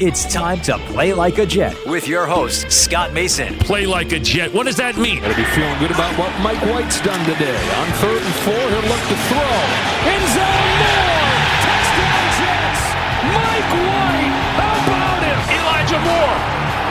[0.00, 3.52] It's time to play like a Jet with your host, Scott Mason.
[3.60, 4.48] Play like a Jet.
[4.48, 5.20] What does that mean?
[5.20, 7.52] Gotta be feeling good about what Mike White's done today.
[7.52, 9.52] On third and four, he'll look to throw.
[10.08, 11.36] End zone Moore!
[11.68, 12.82] Touchdown Jets!
[13.28, 14.36] Mike White!
[14.56, 15.38] How about him?
[15.52, 16.36] Elijah Moore,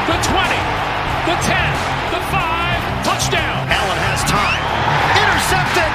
[0.05, 0.61] the 20,
[1.33, 3.57] the 10, the 5, touchdown.
[3.73, 4.61] Allen has time.
[5.17, 5.93] Intercepted!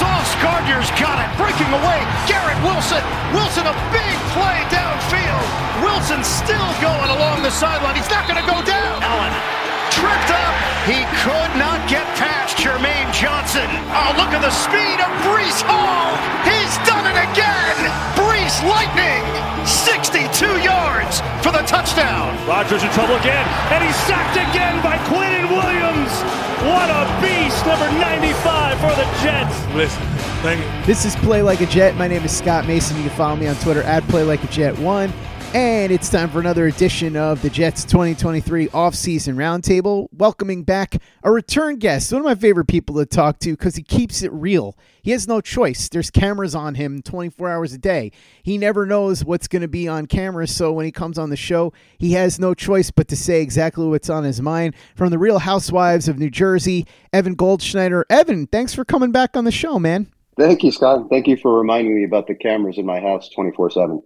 [0.00, 1.28] Sauce Gardner's got it.
[1.36, 2.00] Breaking away.
[2.24, 3.04] Garrett Wilson.
[3.36, 4.81] Wilson, a big play downfield.
[6.02, 7.94] Wilson still going along the sideline.
[7.94, 8.98] He's not going to go down.
[9.06, 9.30] Allen
[9.94, 10.54] tripped up.
[10.82, 13.70] He could not get past Jermaine Johnson.
[13.94, 16.18] Oh, look at the speed of Breece Hall.
[16.42, 17.78] He's done it again.
[18.18, 19.22] Breece Lightning.
[19.62, 20.26] 62
[20.66, 22.34] yards for the touchdown.
[22.50, 26.10] Rodgers in trouble again, and he's sacked again by Quinnen Williams.
[26.66, 29.54] What a beast, number 95 for the Jets.
[29.78, 30.02] Listen,
[30.42, 30.84] thank you.
[30.84, 31.94] This is Play Like a Jet.
[31.94, 32.96] My name is Scott Mason.
[32.96, 35.12] You can follow me on Twitter at Play Like a Jet One.
[35.54, 40.08] And it's time for another edition of the Jets 2023 offseason roundtable.
[40.10, 43.82] Welcoming back a return guest, one of my favorite people to talk to because he
[43.82, 44.78] keeps it real.
[45.02, 45.90] He has no choice.
[45.90, 48.12] There's cameras on him 24 hours a day.
[48.42, 50.46] He never knows what's going to be on camera.
[50.46, 53.86] So when he comes on the show, he has no choice but to say exactly
[53.86, 54.74] what's on his mind.
[54.96, 58.04] From the Real Housewives of New Jersey, Evan Goldschneider.
[58.08, 60.10] Evan, thanks for coming back on the show, man.
[60.38, 61.08] Thank you, Scott.
[61.10, 64.02] Thank you for reminding me about the cameras in my house 24 7.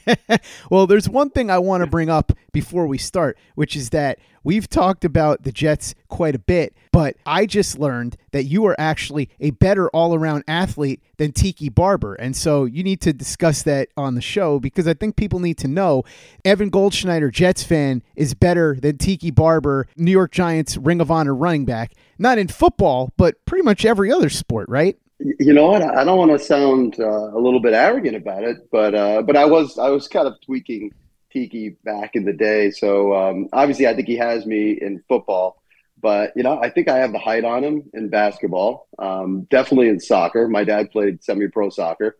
[0.70, 4.18] well, there's one thing I want to bring up before we start, which is that
[4.44, 8.76] we've talked about the Jets quite a bit, but I just learned that you are
[8.78, 12.14] actually a better all around athlete than Tiki Barber.
[12.16, 15.56] And so you need to discuss that on the show because I think people need
[15.58, 16.04] to know
[16.44, 21.34] Evan Goldschneider, Jets fan, is better than Tiki Barber, New York Giants Ring of Honor
[21.34, 21.92] running back.
[22.18, 24.98] Not in football, but pretty much every other sport, right?
[25.24, 25.82] You know what?
[25.82, 29.36] I don't want to sound uh, a little bit arrogant about it, but uh, but
[29.36, 30.92] I was I was kind of tweaking
[31.32, 32.70] Tiki back in the day.
[32.72, 35.62] So um, obviously, I think he has me in football,
[36.00, 38.88] but you know, I think I have the height on him in basketball.
[38.98, 40.48] Um, definitely in soccer.
[40.48, 42.16] My dad played semi-pro soccer.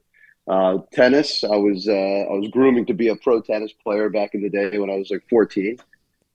[0.47, 1.43] Uh, tennis.
[1.43, 4.51] I was uh, I was grooming to be a pro tennis player back in the
[4.51, 5.79] day when I was like 14.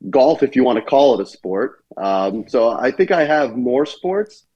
[0.10, 1.84] Golf, if you want to call it a sport.
[1.96, 4.47] Um, so I think I have more sports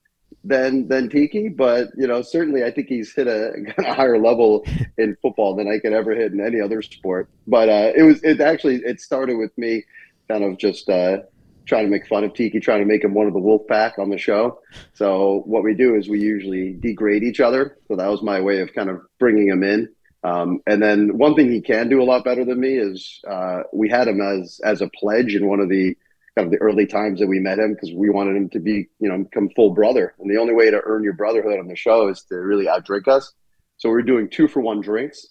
[0.44, 4.64] than than Tiki, but you know, certainly I think he's hit a, a higher level
[4.98, 7.28] in football than I could ever hit in any other sport.
[7.46, 9.84] But uh, it was it actually it started with me
[10.28, 11.18] kind of just uh,
[11.66, 13.98] trying to make fun of Tiki, trying to make him one of the wolf pack
[13.98, 14.60] on the show.
[14.94, 17.78] So what we do is we usually degrade each other.
[17.88, 19.88] So that was my way of kind of bringing him in.
[20.24, 23.62] Um, and then one thing he can do a lot better than me is uh,
[23.72, 25.96] we had him as as a pledge in one of the
[26.36, 28.88] kind of the early times that we met him because we wanted him to be,
[28.98, 30.14] you know, become full brother.
[30.18, 33.08] And the only way to earn your brotherhood on the show is to really outdrink
[33.08, 33.32] us.
[33.76, 35.26] So we're doing two for one drinks.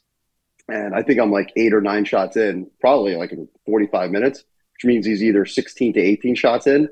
[0.67, 4.44] And I think I'm like eight or nine shots in, probably like in 45 minutes,
[4.73, 6.88] which means he's either 16 to 18 shots in.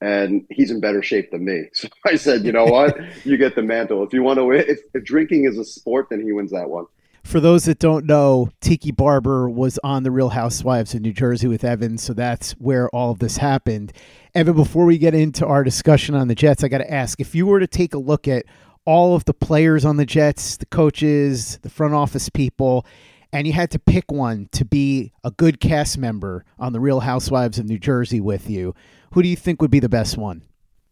[0.00, 1.66] And he's in better shape than me.
[1.74, 2.96] So I said, you know what?
[3.24, 4.02] you get the mantle.
[4.02, 6.68] If you want to win, if, if drinking is a sport, then he wins that
[6.68, 6.86] one.
[7.24, 11.46] For those that don't know, Tiki Barber was on The Real Housewives of New Jersey
[11.46, 13.92] with Evan, so that's where all of this happened.
[14.34, 17.34] Evan, before we get into our discussion on the Jets, I got to ask if
[17.34, 18.44] you were to take a look at
[18.84, 22.84] all of the players on the Jets, the coaches, the front office people,
[23.32, 27.00] and you had to pick one to be a good cast member on The Real
[27.00, 28.74] Housewives of New Jersey with you,
[29.12, 30.42] who do you think would be the best one?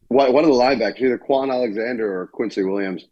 [0.09, 3.05] One of the linebackers, either Kwon Alexander or Quincy Williams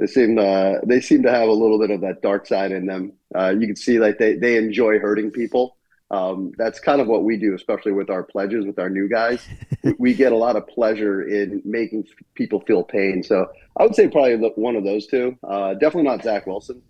[0.00, 2.86] they seem uh, they seem to have a little bit of that dark side in
[2.86, 3.12] them.
[3.34, 5.76] Uh, you can see like they they enjoy hurting people.
[6.10, 9.46] Um, that's kind of what we do, especially with our pledges, with our new guys.
[9.98, 13.22] we get a lot of pleasure in making people feel pain.
[13.22, 13.46] So
[13.76, 15.36] I would say probably one of those two.
[15.44, 16.82] Uh, definitely not Zach Wilson.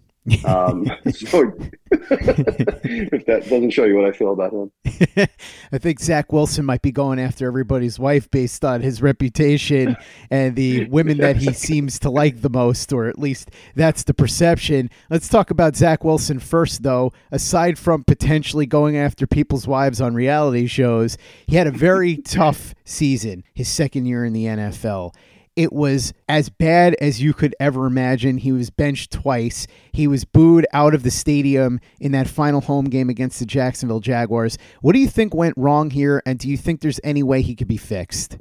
[0.45, 1.53] Um, so
[1.91, 4.71] if that doesn't show you what I feel about him,
[5.73, 9.97] I think Zach Wilson might be going after everybody's wife based on his reputation
[10.31, 14.15] and the women that he seems to like the most, or at least that's the
[14.15, 14.91] perception.
[15.09, 17.13] Let's talk about Zach Wilson first, though.
[17.33, 22.75] Aside from potentially going after people's wives on reality shows, he had a very tough
[22.85, 25.15] season his second year in the NFL
[25.61, 28.39] it was as bad as you could ever imagine.
[28.39, 29.67] He was benched twice.
[29.93, 34.01] He was booed out of the stadium in that final home game against the Jacksonville
[34.01, 34.57] Jaguars.
[34.81, 37.55] What do you think went wrong here, and do you think there's any way he
[37.55, 38.39] could be fixed?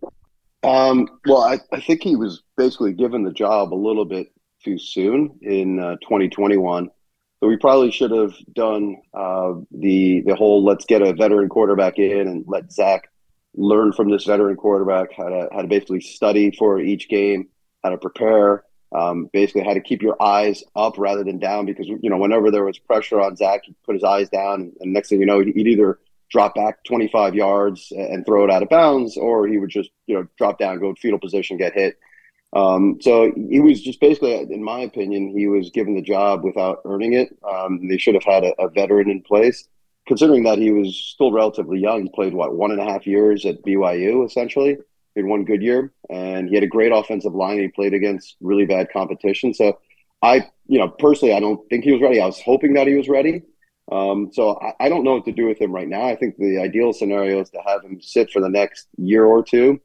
[0.63, 4.31] Um, well, I, I, think he was basically given the job a little bit
[4.63, 6.89] too soon in uh, 2021.
[7.41, 11.97] So we probably should have done uh, the the whole let's get a veteran quarterback
[11.97, 13.09] in and let Zach
[13.55, 17.47] learn from this veteran quarterback how to how to basically study for each game,
[17.83, 18.63] how to prepare,
[18.95, 21.65] um, basically how to keep your eyes up rather than down.
[21.65, 24.93] Because you know whenever there was pressure on Zach, he'd put his eyes down, and
[24.93, 25.99] next thing you know, he'd either
[26.29, 30.15] drop back 25 yards and throw it out of bounds, or he would just you
[30.15, 31.97] know drop down, go fetal position, get hit.
[32.53, 36.81] Um, so he was just basically, in my opinion, he was given the job without
[36.83, 37.29] earning it.
[37.47, 39.67] Um, they should have had a, a, veteran in place,
[40.09, 42.09] considering that he was still relatively young.
[42.09, 44.77] Played what one and a half years at BYU, essentially.
[45.15, 47.59] Had one good year, and he had a great offensive line.
[47.59, 49.53] He played against really bad competition.
[49.53, 49.79] So,
[50.21, 52.21] I, you know, personally, I don't think he was ready.
[52.21, 53.43] I was hoping that he was ready.
[53.91, 56.03] Um, so I, I don't know what to do with him right now.
[56.05, 59.43] I think the ideal scenario is to have him sit for the next year or
[59.43, 59.81] two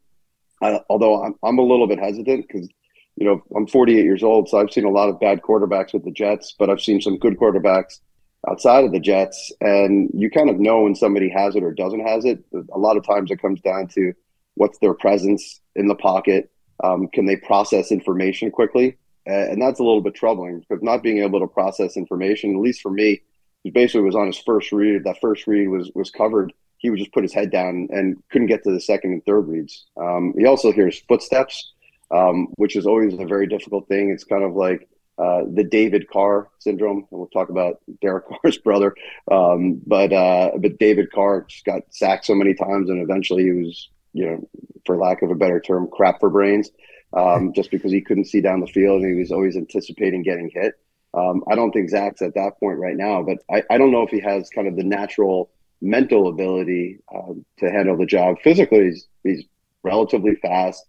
[0.89, 2.69] although I'm, I'm a little bit hesitant because,
[3.17, 6.05] you know, I'm 48 years old, so I've seen a lot of bad quarterbacks with
[6.05, 8.01] the Jets, but I've seen some good quarterbacks
[8.49, 12.07] outside of the Jets, and you kind of know when somebody has it or doesn't
[12.07, 12.45] has it.
[12.73, 14.13] A lot of times it comes down to
[14.55, 16.51] what's their presence in the pocket.
[16.83, 18.99] Um, can they process information quickly?
[19.27, 22.83] And that's a little bit troubling because not being able to process information, at least
[22.83, 23.23] for me,
[23.63, 25.05] he basically was on his first read.
[25.05, 26.53] That first read was was covered
[26.85, 29.49] he would just put his head down and couldn't get to the second and third
[29.49, 29.87] reads.
[29.97, 31.73] Um, he also hears footsteps,
[32.11, 34.11] um, which is always a very difficult thing.
[34.11, 34.87] It's kind of like
[35.19, 38.95] uh, the David Carr syndrome, and we'll talk about Derek Carr's brother.
[39.31, 43.53] Um, but uh, but David Carr just got sacked so many times, and eventually he
[43.53, 44.49] was, you know,
[44.87, 46.71] for lack of a better term, crap for brains,
[47.13, 50.51] um, just because he couldn't see down the field and he was always anticipating getting
[50.53, 50.75] hit.
[51.15, 54.03] Um, I don't think Zach's at that point right now, but I, I don't know
[54.03, 55.51] if he has kind of the natural
[55.81, 58.37] mental ability um, to handle the job.
[58.43, 59.45] Physically, he's, he's
[59.85, 60.85] relatively fast.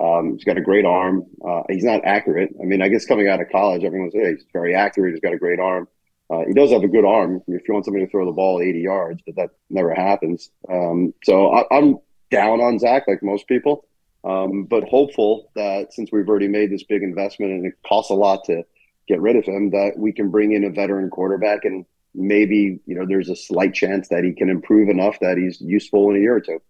[0.00, 1.26] Um, he's got a great arm.
[1.46, 2.50] Uh, he's not accurate.
[2.60, 5.12] I mean, I guess coming out of college, everyone's hey, he's very accurate.
[5.12, 5.88] He's got a great arm.
[6.30, 8.60] Uh, he does have a good arm if you want somebody to throw the ball
[8.60, 10.50] 80 yards, but that never happens.
[10.70, 11.98] Um, so I, am
[12.30, 13.84] down on Zach, like most people,
[14.22, 18.14] um, but hopeful that since we've already made this big investment and it costs a
[18.14, 18.62] lot to
[19.08, 22.94] get rid of him, that we can bring in a veteran quarterback and maybe you
[22.94, 26.20] know there's a slight chance that he can improve enough that he's useful in a
[26.20, 26.60] year or two.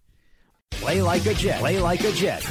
[0.70, 1.60] Play like a jet.
[1.60, 2.42] Play like a jet.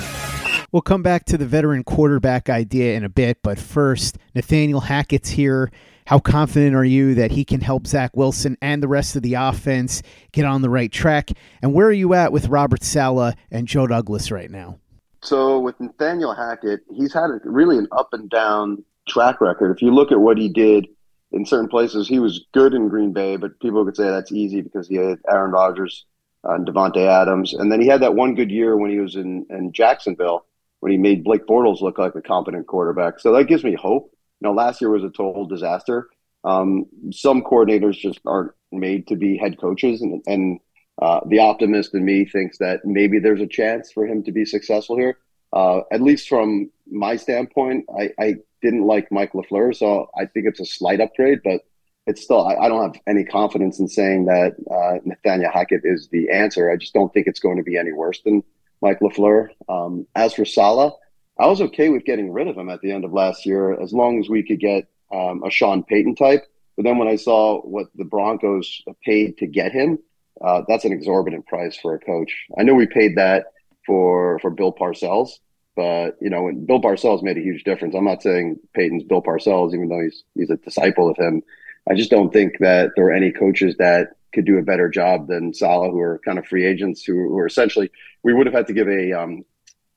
[0.71, 5.29] We'll come back to the veteran quarterback idea in a bit, but first, Nathaniel Hackett's
[5.29, 5.71] here.
[6.05, 9.33] How confident are you that he can help Zach Wilson and the rest of the
[9.33, 11.31] offense get on the right track?
[11.63, 14.77] And where are you at with Robert Saleh and Joe Douglas right now?
[15.23, 19.71] So with Nathaniel Hackett, he's had a, really an up and down track record.
[19.71, 20.87] If you look at what he did
[21.31, 24.61] in certain places, he was good in Green Bay, but people could say that's easy
[24.61, 26.05] because he had Aaron Rodgers
[26.47, 29.15] uh, and Davante Adams, and then he had that one good year when he was
[29.15, 30.45] in, in Jacksonville
[30.79, 33.19] when he made Blake Bortles look like a competent quarterback.
[33.19, 34.11] So that gives me hope.
[34.39, 36.07] You know, last year was a total disaster.
[36.43, 40.59] Um, some coordinators just aren't made to be head coaches, and, and
[41.01, 44.45] uh, the optimist in me thinks that maybe there's a chance for him to be
[44.45, 45.17] successful here.
[45.51, 50.45] Uh, at least from my standpoint, I, I didn't like Mike LaFleur, so I think
[50.45, 51.61] it's a slight upgrade, but
[52.05, 56.07] it's still, I, I don't have any confidence in saying that uh, Nathaniel Hackett is
[56.11, 56.71] the answer.
[56.71, 58.43] I just don't think it's going to be any worse than
[58.81, 59.49] Mike LaFleur.
[59.67, 60.93] Um, as for Saleh,
[61.39, 63.93] I was okay with getting rid of him at the end of last year as
[63.93, 66.45] long as we could get um, a Sean Payton type.
[66.75, 69.99] But then when I saw what the Broncos paid to get him,
[70.41, 72.33] uh, that's an exorbitant price for a coach.
[72.57, 73.47] I know we paid that
[73.85, 75.39] for for Bill Parcells,
[75.75, 77.95] but you know, Bill Parcells made a huge difference.
[77.95, 81.43] I'm not saying Payton's Bill Parcells, even though he's he's a disciple of him.
[81.89, 85.27] I just don't think that there are any coaches that could do a better job
[85.27, 87.91] than Saleh, who are kind of free agents who, who are essentially
[88.23, 89.43] we would have had to give a um,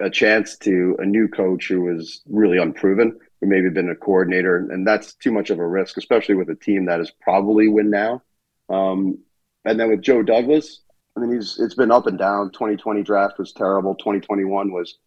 [0.01, 4.57] a chance to a new coach who was really unproven, who maybe been a coordinator,
[4.71, 7.91] and that's too much of a risk, especially with a team that is probably win
[7.91, 8.23] now.
[8.69, 9.19] Um,
[9.65, 10.81] and then with Joe Douglas,
[11.17, 12.51] I mean, he's it's been up and down.
[12.53, 13.95] 2020 draft was terrible.
[13.95, 14.99] 2021 was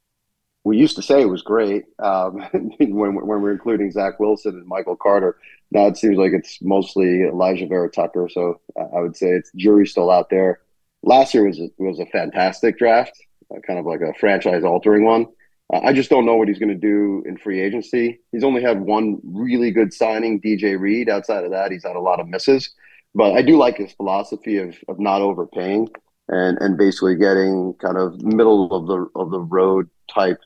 [0.65, 2.41] we used to say it was great um,
[2.79, 5.38] when, when we are including Zach Wilson and Michael Carter.
[5.72, 8.27] Now it seems like it's mostly Alijah Vera-Tucker.
[8.29, 10.62] So I would say it's jury still out there.
[11.03, 13.13] Last year was was a fantastic draft,
[13.55, 15.27] uh, kind of like a franchise altering one.
[15.72, 18.19] Uh, I just don't know what he's going to do in free agency.
[18.31, 21.10] He's only had one really good signing, DJ Reed.
[21.10, 22.72] Outside of that, he's had a lot of misses.
[23.13, 25.89] But I do like his philosophy of, of not overpaying
[26.27, 30.39] and, and basically getting kind of middle of the of the road type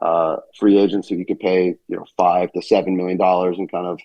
[0.00, 3.70] uh, free agents who you could pay, you know, five to seven million dollars and
[3.70, 4.00] kind of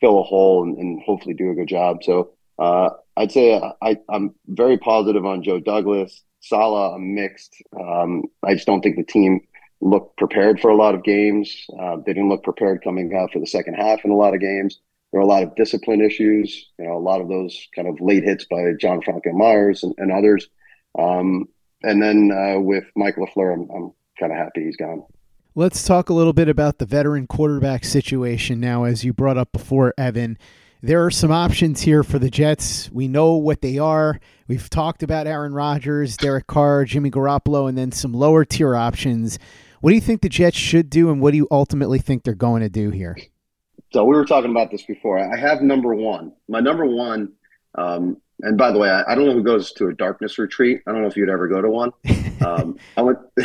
[0.00, 2.02] fill a hole and, and hopefully do a good job.
[2.02, 6.22] So uh, I'd say I, am very positive on Joe Douglas.
[6.40, 7.56] Saleh, I'm mixed.
[7.78, 9.40] Um, I just don't think the team
[9.80, 11.66] looked prepared for a lot of games.
[11.78, 14.40] Uh, they didn't look prepared coming out for the second half in a lot of
[14.40, 14.80] games.
[15.12, 16.70] There were a lot of discipline issues.
[16.78, 19.94] You know, a lot of those kind of late hits by John Franklin Myers and,
[19.98, 20.48] and others.
[20.98, 21.46] Um,
[21.82, 25.04] and then uh, with Mike LaFleur, I'm, I'm kind of happy he's gone.
[25.56, 29.52] Let's talk a little bit about the veteran quarterback situation now, as you brought up
[29.52, 30.36] before, Evan.
[30.82, 32.90] There are some options here for the Jets.
[32.90, 34.18] We know what they are.
[34.48, 39.38] We've talked about Aaron Rodgers, Derek Carr, Jimmy Garoppolo, and then some lower tier options.
[39.80, 42.34] What do you think the Jets should do, and what do you ultimately think they're
[42.34, 43.16] going to do here?
[43.92, 45.20] So we were talking about this before.
[45.20, 46.32] I have number one.
[46.48, 47.32] My number one
[47.76, 50.80] um, and by the way, I, I, don't know who goes to a darkness retreat.
[50.86, 51.92] I don't know if you'd ever go to one.
[52.44, 53.18] Um, I went.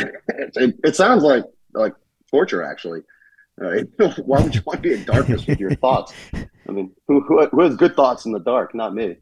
[0.56, 1.94] It, it, sounds like like
[2.30, 3.02] torture, actually.
[3.62, 3.82] Uh,
[4.24, 6.12] why would you want to be in darkness with your thoughts?
[6.34, 8.74] I mean, who, who, who has good thoughts in the dark?
[8.74, 9.16] Not me.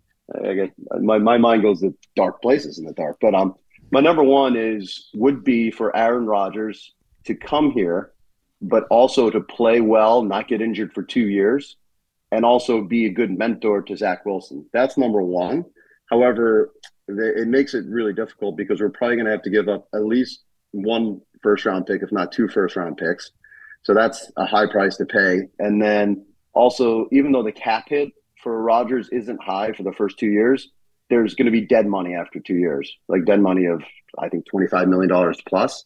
[0.45, 3.17] I get my my mind goes to dark places in the dark.
[3.21, 3.55] But um,
[3.91, 8.13] my number one is would be for Aaron Rodgers to come here,
[8.61, 11.77] but also to play well, not get injured for two years,
[12.31, 14.67] and also be a good mentor to Zach Wilson.
[14.73, 15.65] That's number one.
[16.11, 16.73] However,
[17.09, 20.05] it makes it really difficult because we're probably going to have to give up at
[20.05, 23.31] least one first round pick, if not two first round picks.
[23.83, 25.49] So that's a high price to pay.
[25.59, 30.19] And then also, even though the cap hit for Rodgers isn't high for the first
[30.19, 30.71] two years,
[31.11, 33.83] there's going to be dead money after two years, like dead money of
[34.19, 35.85] I think twenty five million dollars plus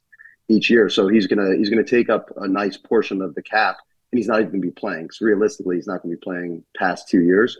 [0.48, 0.88] each year.
[0.88, 3.76] So he's gonna he's gonna take up a nice portion of the cap
[4.12, 5.10] and he's not even going to be playing.
[5.10, 7.58] So realistically, he's not going to be playing past two years.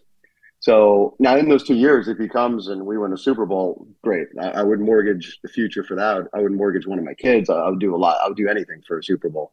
[0.62, 3.88] So now in those two years, if he comes and we win a Super Bowl,
[4.00, 4.28] great.
[4.40, 6.28] I, I would mortgage the future for that.
[6.32, 7.50] I would mortgage one of my kids.
[7.50, 8.18] I, I would do a lot.
[8.22, 9.52] I would do anything for a Super Bowl.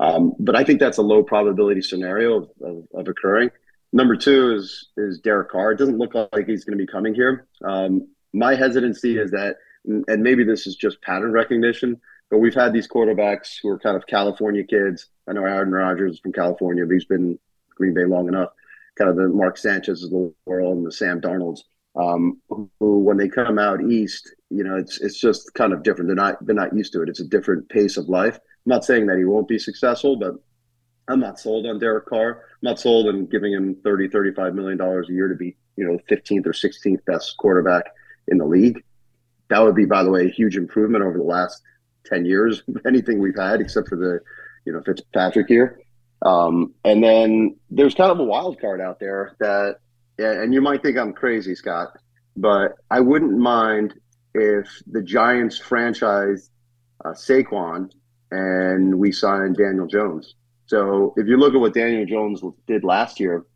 [0.00, 3.50] Um, but I think that's a low probability scenario of, of, of, occurring.
[3.92, 5.72] Number two is is Derek Carr.
[5.72, 7.46] It doesn't look like he's going to be coming here.
[7.64, 12.00] Um, my hesitancy is that, and maybe this is just pattern recognition,
[12.30, 15.06] but we've had these quarterbacks who are kind of California kids.
[15.28, 17.38] I know Aaron Rodgers is from California, but he's been
[17.76, 18.50] Green Bay long enough.
[18.98, 21.60] Kind of the Mark Sanchez of the world and the Sam Darnolds,
[21.96, 26.08] um, who when they come out east, you know, it's it's just kind of different.
[26.08, 27.08] They're not they're not used to it.
[27.08, 28.36] It's a different pace of life.
[28.36, 30.34] I'm not saying that he won't be successful, but
[31.08, 32.42] I'm not sold on Derek Carr.
[32.42, 35.84] I'm not sold on giving him 30, 35 million dollars a year to be, you
[35.86, 37.84] know, 15th or 16th best quarterback
[38.28, 38.84] in the league.
[39.48, 41.62] That would be, by the way, a huge improvement over the last
[42.06, 44.20] 10 years, anything we've had, except for the,
[44.66, 45.80] you know, Fitzpatrick year.
[46.22, 49.76] Um, and then there's kind of a wild card out there that,
[50.18, 51.88] and you might think I'm crazy, Scott,
[52.36, 53.94] but I wouldn't mind
[54.34, 56.50] if the Giants franchise
[57.04, 57.90] uh, Saquon
[58.30, 60.34] and we signed Daniel Jones.
[60.66, 63.46] So if you look at what Daniel Jones did last year,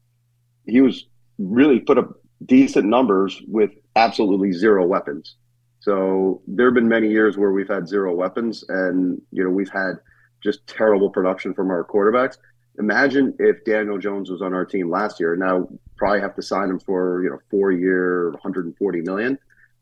[0.66, 1.06] he was
[1.38, 2.10] really put up
[2.46, 5.36] decent numbers with absolutely zero weapons.
[5.80, 9.70] So there have been many years where we've had zero weapons, and you know we've
[9.70, 9.94] had
[10.42, 12.36] just terrible production from our quarterbacks.
[12.78, 15.36] Imagine if Daniel Jones was on our team last year.
[15.36, 19.38] Now probably have to sign him for you know four year, 140 million.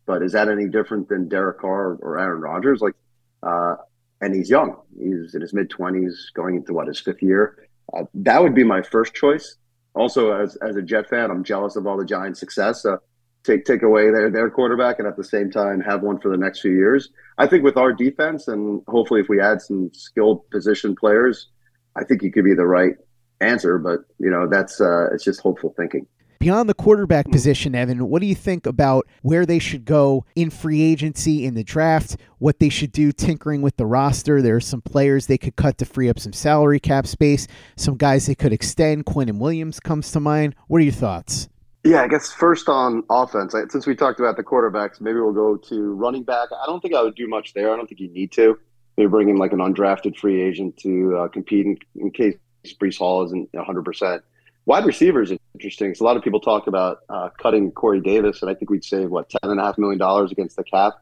[0.06, 2.80] But is that any different than Derek Carr or Aaron Rodgers?
[2.80, 2.94] Like,
[3.42, 3.76] uh,
[4.20, 4.76] and he's young.
[4.98, 7.68] He's in his mid 20s, going into what his fifth year.
[7.96, 9.56] Uh, that would be my first choice.
[9.94, 12.84] Also, as as a Jet fan, I'm jealous of all the Giants' success.
[12.84, 12.96] Uh,
[13.44, 16.36] take take away their their quarterback and at the same time have one for the
[16.36, 17.10] next few years.
[17.38, 21.48] I think with our defense and hopefully if we add some skilled position players,
[21.96, 22.94] I think he could be the right
[23.40, 23.78] answer.
[23.78, 26.06] But you know that's uh, it's just hopeful thinking.
[26.40, 30.48] Beyond the quarterback position, Evan, what do you think about where they should go in
[30.48, 32.16] free agency in the draft?
[32.38, 34.40] What they should do tinkering with the roster?
[34.40, 37.46] There are some players they could cut to free up some salary cap space.
[37.76, 39.04] Some guys they could extend.
[39.04, 40.54] Quinnen Williams comes to mind.
[40.66, 41.50] What are your thoughts?
[41.84, 45.58] Yeah, I guess first on offense, since we talked about the quarterbacks, maybe we'll go
[45.58, 46.48] to running back.
[46.52, 47.70] I don't think I would do much there.
[47.70, 48.58] I don't think you need to.
[48.96, 52.36] Maybe bring in like an undrafted free agent to uh, compete in, in, case
[52.80, 54.20] Breece Hall isn't 100%.
[54.66, 55.94] Wide receivers is interesting.
[55.94, 58.84] So a lot of people talk about uh, cutting Corey Davis, and I think we'd
[58.84, 60.94] save, what, $10.5 million against the cap.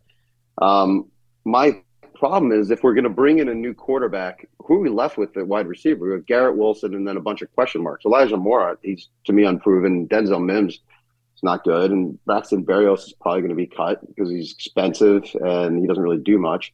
[0.62, 1.10] Um,
[1.44, 1.82] my
[2.18, 5.16] problem is if we're going to bring in a new quarterback, who are we left
[5.16, 6.06] with at wide receiver?
[6.06, 8.04] We have Garrett Wilson and then a bunch of question marks.
[8.04, 10.08] Elijah Moore, he's to me unproven.
[10.08, 14.30] Denzel Mims is not good, and Braxton Berrios is probably going to be cut because
[14.30, 16.72] he's expensive and he doesn't really do much.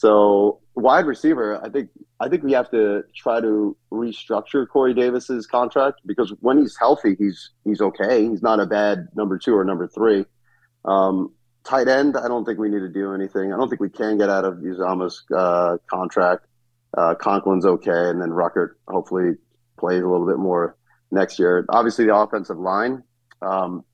[0.00, 1.90] So wide receiver, I think
[2.20, 7.16] I think we have to try to restructure Corey Davis's contract because when he's healthy,
[7.18, 8.26] he's he's okay.
[8.26, 10.24] He's not a bad number two or number three.
[10.86, 13.52] Um, tight end, I don't think we need to do anything.
[13.52, 16.46] I don't think we can get out of Uzomah's uh, contract.
[16.96, 19.34] Uh, Conklin's okay, and then Ruckert hopefully
[19.78, 20.78] plays a little bit more
[21.10, 21.66] next year.
[21.68, 23.02] Obviously, the offensive line.
[23.42, 23.84] Um,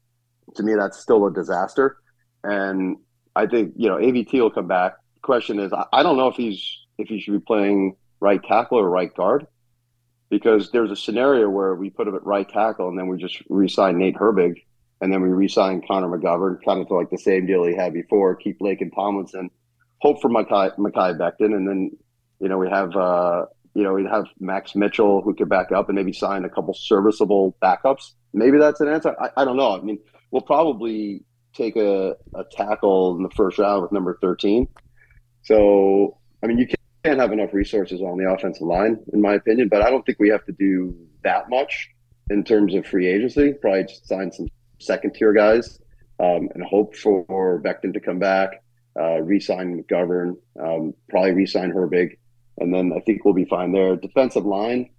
[0.55, 1.97] to me, that's still a disaster,
[2.45, 2.97] and
[3.35, 4.93] I think you know AVT will come back.
[5.27, 8.89] Question is, I, don't know if he's if he should be playing right tackle or
[8.89, 9.49] right guard
[10.31, 13.43] because there's a scenario where we put him at right tackle and then we just
[13.49, 14.63] re-sign Nate Herbig
[15.01, 17.93] and then we re-sign Connor McGovern, kind of to like the same deal he had
[17.93, 19.51] before, keep Laken Tomlinson,
[19.99, 21.91] hope for Mekhi, Mekhi Becton, and then
[22.39, 25.89] you know we have uh, you know we'd have Max Mitchell who could back up
[25.89, 28.13] and maybe sign a couple serviceable backups.
[28.33, 29.17] Maybe that's an answer.
[29.21, 29.77] I, I don't know.
[29.77, 29.99] I mean,
[30.31, 34.69] we'll probably take a, a tackle in the first round with number 13.
[35.47, 36.67] So, I mean, you
[37.05, 40.19] can't have enough resources on the offensive line, in my opinion, but I don't think
[40.19, 41.89] we have to do that much
[42.31, 43.53] in terms of free agency.
[43.53, 44.49] Probably just sign some
[44.81, 45.79] second tier guys
[46.19, 48.61] um, and hope for Becton to come back,
[49.01, 52.19] uh, re sign McGovern, um, probably re sign Herbig,
[52.59, 53.95] and then I think we'll be fine there.
[53.95, 54.91] Defensive line,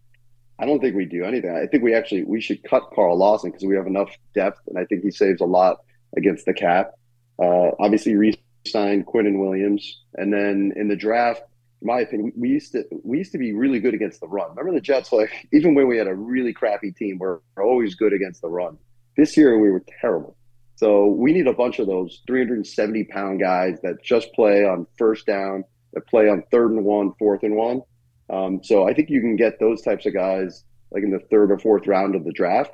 [0.59, 1.51] I don't think we do anything.
[1.51, 4.79] I think we actually we should cut Carl Lawson because we have enough depth, and
[4.79, 5.79] I think he saves a lot
[6.15, 6.91] against the cap.
[7.37, 8.15] Uh, obviously,
[8.67, 11.41] re-signed Quinnen Williams, and then in the draft,
[11.81, 14.49] my opinion, we used to we used to be really good against the run.
[14.49, 15.11] Remember the Jets?
[15.11, 18.49] Like even when we had a really crappy team, we're, we're always good against the
[18.49, 18.77] run.
[19.15, 20.35] This year we were terrible.
[20.75, 25.25] So we need a bunch of those 370 pound guys that just play on first
[25.25, 27.81] down, that play on third and one, fourth and one.
[28.29, 31.51] Um, so I think you can get those types of guys like in the third
[31.51, 32.71] or fourth round of the draft.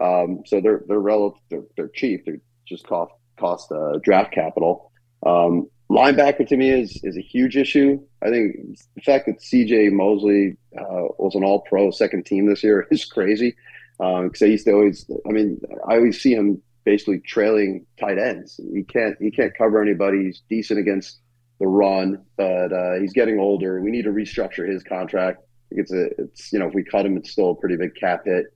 [0.00, 2.24] Um, so they're they're relative they're, they're cheap.
[2.26, 4.91] They're just cost cost uh, draft capital.
[5.24, 8.00] Um, linebacker to me is is a huge issue.
[8.22, 8.56] I think
[8.94, 9.90] the fact that C.J.
[9.90, 13.54] Mosley uh, was an All Pro second team this year is crazy.
[13.98, 18.18] Because um, I used to always, I mean, I always see him basically trailing tight
[18.18, 18.58] ends.
[18.72, 20.24] He can't he can't cover anybody.
[20.24, 21.20] He's decent against
[21.60, 23.80] the run, but uh, he's getting older.
[23.80, 25.42] We need to restructure his contract.
[25.70, 28.22] It's a it's you know if we cut him, it's still a pretty big cap
[28.24, 28.46] hit.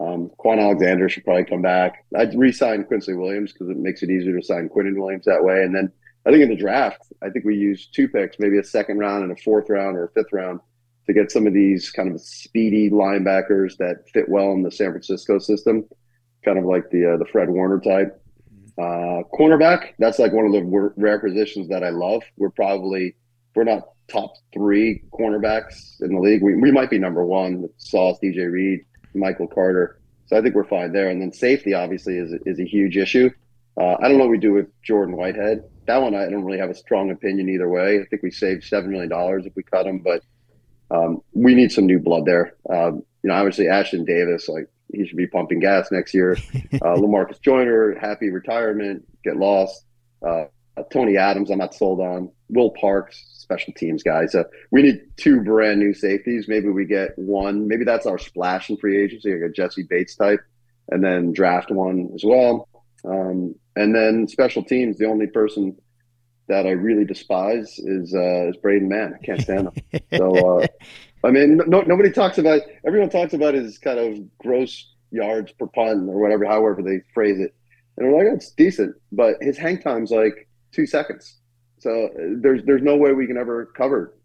[0.00, 2.04] Um, Kwon Alexander should probably come back.
[2.16, 5.62] I'd re-sign Quincy Williams because it makes it easier to sign Quinnen Williams that way.
[5.62, 5.92] And then
[6.24, 9.24] I think in the draft, I think we use two picks, maybe a second round
[9.24, 10.60] and a fourth round or a fifth round
[11.06, 14.90] to get some of these kind of speedy linebackers that fit well in the San
[14.90, 15.84] Francisco system,
[16.44, 18.18] kind of like the uh, the Fred Warner type.
[18.78, 22.22] Uh, cornerback, that's like one of the rare positions that I love.
[22.38, 23.16] We're probably
[23.54, 26.42] we're not top three cornerbacks in the league.
[26.42, 30.00] We, we might be number one with Sauce, DJ Reed, Michael Carter.
[30.26, 31.10] So I think we're fine there.
[31.10, 33.30] And then safety obviously is is a huge issue.
[33.80, 35.64] Uh, I don't know what we do with Jordan Whitehead.
[35.86, 38.00] That one I don't really have a strong opinion either way.
[38.00, 40.22] I think we saved seven million dollars if we cut him, but
[40.90, 42.54] um, we need some new blood there.
[42.70, 46.36] Um, you know, obviously Ashtyn Davis, like he should be pumping gas next year.
[46.74, 49.84] Uh, Lamarcus Joyner, happy retirement, get lost.
[50.26, 50.44] Uh,
[50.90, 52.30] Tony Adams, I'm not sold on.
[52.48, 54.34] Will Parks, special teams guys.
[54.34, 56.48] Uh, we need two brand new safeties.
[56.48, 57.68] Maybe we get one.
[57.68, 60.40] Maybe that's our splash in free agency, like a Jessie Bates type,
[60.90, 62.68] and then draft one as well.
[63.04, 65.76] Um, and then special teams, the only person
[66.48, 69.14] that I really despise is uh, is Braden Mann.
[69.14, 70.00] I can't stand him.
[70.16, 70.66] so uh,
[71.24, 72.62] I mean, no, nobody talks about.
[72.86, 77.38] Everyone talks about his kind of gross yards per punt or whatever, however they phrase
[77.38, 77.54] it.
[77.96, 81.38] And we're like, it's decent, but his hang time's like two seconds.
[81.78, 82.08] So uh,
[82.40, 84.16] there's there's no way we can ever cover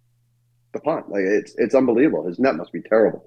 [0.74, 1.10] the punt.
[1.10, 2.28] Like it's it's unbelievable.
[2.28, 3.26] His net must be terrible.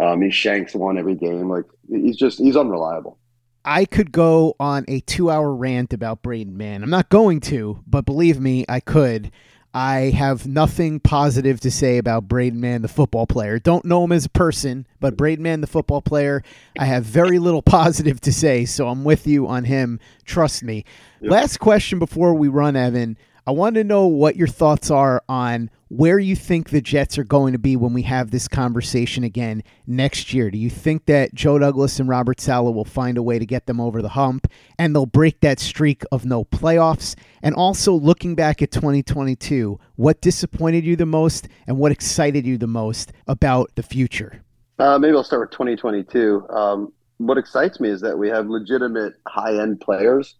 [0.00, 1.48] Um, he shanks one every game.
[1.50, 3.18] Like he's just he's unreliable.
[3.64, 6.82] I could go on a two hour rant about Braden Mann.
[6.82, 9.30] I'm not going to, but believe me, I could.
[9.74, 13.58] I have nothing positive to say about Braden Mann, the football player.
[13.58, 16.42] Don't know him as a person, but Braden Mann, the football player,
[16.78, 19.98] I have very little positive to say, so I'm with you on him.
[20.26, 20.84] Trust me.
[21.20, 21.30] Yep.
[21.30, 23.16] Last question before we run, Evan.
[23.44, 27.24] I want to know what your thoughts are on where you think the Jets are
[27.24, 30.48] going to be when we have this conversation again next year.
[30.48, 33.66] Do you think that Joe Douglas and Robert Saleh will find a way to get
[33.66, 34.46] them over the hump
[34.78, 37.16] and they'll break that streak of no playoffs?
[37.42, 42.56] And also looking back at 2022, what disappointed you the most and what excited you
[42.56, 44.40] the most about the future?
[44.78, 46.46] Uh, maybe I'll start with 2022.
[46.48, 50.36] Um, what excites me is that we have legitimate high end players.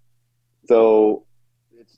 [0.67, 1.27] So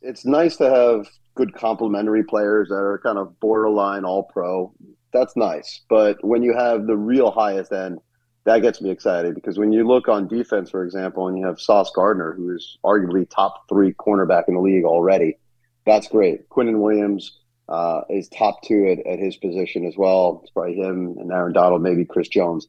[0.04, 4.72] it's nice to have good complementary players that are kind of borderline all pro.
[5.12, 5.82] That's nice.
[5.88, 7.98] But when you have the real highest end,
[8.44, 11.60] that gets me excited because when you look on defense, for example, and you have
[11.60, 15.38] Sauce Gardner, who is arguably top three cornerback in the league already,
[15.86, 16.48] that's great.
[16.50, 17.38] Quinnen Williams
[17.68, 20.40] uh, is top two at, at his position as well.
[20.42, 22.66] It's probably him and Aaron Donald, maybe Chris Jones.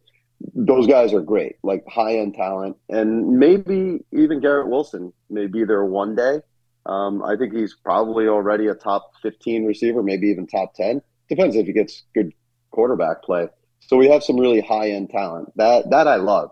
[0.54, 2.78] Those guys are great, like high end talent.
[2.88, 6.40] And maybe even Garrett Wilson may be there one day
[6.86, 11.02] um, I think he's probably already a top 15 receiver, maybe even top 10.
[11.30, 12.32] Depends if he gets good
[12.72, 13.48] quarterback play.
[13.80, 15.52] So we have some really high end talent.
[15.58, 16.52] That that I love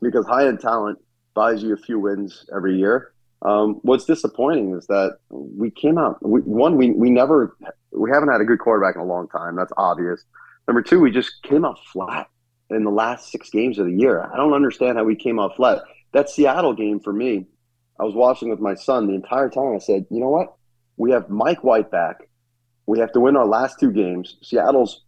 [0.00, 0.98] because high end talent
[1.34, 3.12] buys you a few wins every year.
[3.42, 6.24] Um, what's disappointing is that we came out.
[6.26, 7.56] We, one, we we never
[7.92, 9.56] we haven't had a good quarterback in a long time.
[9.56, 10.24] That's obvious.
[10.66, 12.28] Number two, we just came out flat
[12.70, 14.28] in the last six games of the year.
[14.32, 15.82] I don't understand how we came out flat.
[16.12, 17.46] That Seattle game for me,
[17.98, 19.74] I was watching with my son the entire time.
[19.74, 20.54] I said, you know what?
[20.96, 22.28] We have Mike White back.
[22.86, 24.36] We have to win our last two games.
[24.42, 25.04] Seattle's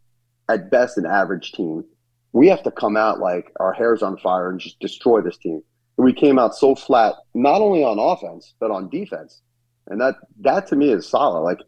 [0.48, 1.85] at best an average team.
[2.33, 5.62] We have to come out like our hair's on fire and just destroy this team.
[5.96, 9.40] And we came out so flat, not only on offense but on defense,
[9.87, 11.40] and that that to me is solid.
[11.40, 11.59] Like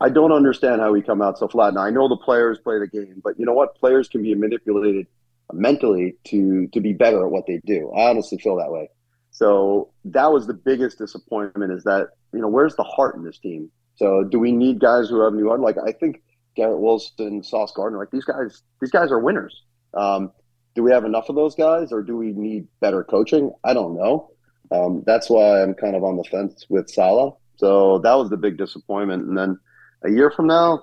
[0.00, 1.74] I don't understand how we come out so flat.
[1.74, 3.76] Now I know the players play the game, but you know what?
[3.76, 5.06] Players can be manipulated
[5.52, 7.90] mentally to to be better at what they do.
[7.96, 8.90] I honestly feel that way.
[9.38, 13.38] So that was the biggest disappointment is that you know where's the heart in this
[13.38, 13.70] team?
[13.94, 15.60] So do we need guys who have new heart?
[15.60, 16.22] Like I think
[16.56, 19.62] Garrett Wilson, Sauce Gardner, like these guys, these guys are winners.
[19.94, 20.32] Um,
[20.74, 23.52] do we have enough of those guys, or do we need better coaching?
[23.62, 24.32] I don't know.
[24.72, 27.34] Um, that's why I'm kind of on the fence with Saleh.
[27.58, 29.28] So that was the big disappointment.
[29.28, 29.56] And then
[30.04, 30.82] a year from now,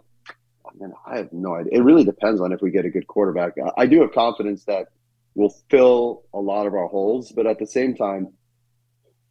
[0.66, 1.74] I, mean, I have no idea.
[1.74, 3.56] It really depends on if we get a good quarterback.
[3.78, 4.88] I do have confidence that
[5.34, 8.30] we'll fill a lot of our holes, but at the same time,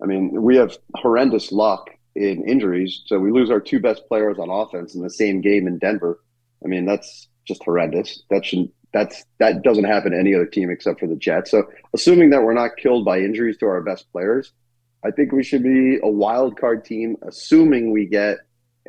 [0.03, 3.03] I mean, we have horrendous luck in injuries.
[3.07, 6.21] So we lose our two best players on offense in the same game in Denver.
[6.65, 8.23] I mean, that's just horrendous.
[8.31, 11.51] That shouldn't that's that doesn't happen to any other team except for the Jets.
[11.51, 14.53] So assuming that we're not killed by injuries to our best players,
[15.05, 18.39] I think we should be a wild card team, assuming we get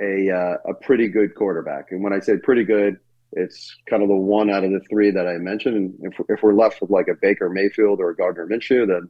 [0.01, 1.91] a uh, a pretty good quarterback.
[1.91, 2.97] And when I say pretty good,
[3.33, 5.75] it's kind of the one out of the three that I mentioned.
[5.75, 9.09] And if, if we're left with like a Baker Mayfield or a Gardner Minshew, then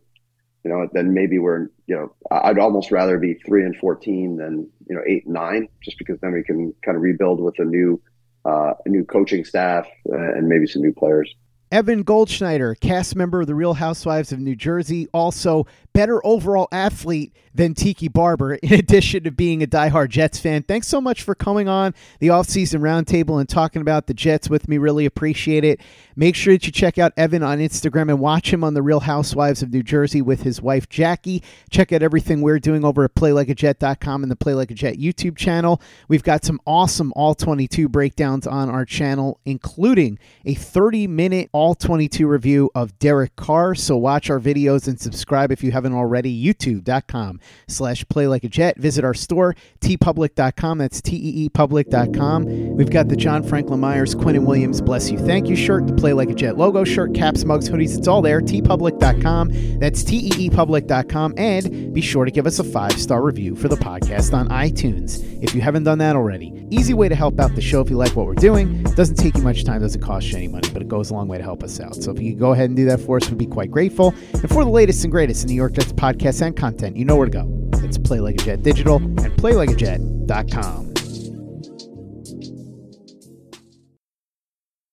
[0.65, 4.67] you know, then maybe we're you know, I'd almost rather be three and fourteen than
[4.89, 7.63] you know eight and nine, just because then we can kind of rebuild with a
[7.63, 8.01] new
[8.45, 11.33] uh, a new coaching staff uh, and maybe some new players.
[11.75, 17.33] Evan Goldschneider, cast member of The Real Housewives of New Jersey, also better overall athlete
[17.53, 20.63] than Tiki Barber, in addition to being a diehard Jets fan.
[20.63, 24.67] Thanks so much for coming on the offseason roundtable and talking about the Jets with
[24.67, 24.77] me.
[24.77, 25.79] Really appreciate it.
[26.17, 28.99] Make sure that you check out Evan on Instagram and watch him on The Real
[29.01, 31.43] Housewives of New Jersey with his wife, Jackie.
[31.69, 35.37] Check out everything we're doing over at playlikeajet.com and the Play Like a Jet YouTube
[35.37, 35.81] channel.
[36.09, 41.64] We've got some awesome All 22 breakdowns on our channel, including a 30 minute All
[41.73, 43.73] 22 review of Derek Carr.
[43.73, 46.31] So watch our videos and subscribe if you haven't already.
[46.43, 48.77] YouTube.com slash play like a jet.
[48.77, 50.77] Visit our store, teepublic.com.
[50.77, 52.75] That's T-E-E public.com.
[52.75, 56.13] We've got the John Franklin Myers, Quinnen Williams, Bless You, Thank You shirt, the Play
[56.13, 57.97] Like a Jet logo shirt, caps, mugs, hoodies.
[57.97, 58.41] It's all there.
[58.41, 59.79] teepublic.com.
[59.79, 61.33] That's T-E-E public.com.
[61.37, 65.55] And be sure to give us a five-star review for the podcast on iTunes if
[65.55, 66.51] you haven't done that already.
[66.69, 68.83] Easy way to help out the show if you like what we're doing.
[68.83, 71.27] Doesn't take you much time, doesn't cost you any money, but it goes a long
[71.27, 71.95] way to help us out.
[71.95, 74.13] So if you could go ahead and do that for us, we'd be quite grateful.
[74.33, 77.15] And for the latest and greatest in New York Jets podcasts and content, you know
[77.15, 77.47] where to go.
[77.83, 80.94] It's Play Like a Jet Digital and PlayLikeAJet.com.